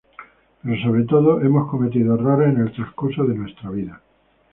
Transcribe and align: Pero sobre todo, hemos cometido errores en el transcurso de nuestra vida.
Pero 0.63 0.81
sobre 0.81 1.03
todo, 1.03 1.41
hemos 1.41 1.69
cometido 1.69 2.15
errores 2.15 2.51
en 2.55 2.61
el 2.63 2.71
transcurso 2.73 3.23
de 3.23 3.35
nuestra 3.35 3.69
vida. 3.69 4.01